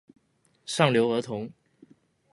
[0.65, 1.51] 上流兒童